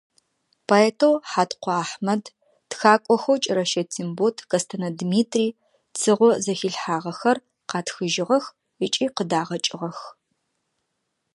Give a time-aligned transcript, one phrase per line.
[0.69, 2.23] Поэтэу Хьаткъо Ахьмэд,
[2.69, 5.51] тхакӀохэу КӀэрэщэ Тембот, Кэстэнэ Дмитрий
[5.99, 7.37] Цыгъо зэхилъхьагъэхэр
[7.69, 8.45] къатхыжьыгъэх
[8.85, 9.99] ыкӀи къыдагъэкӀыгъэх.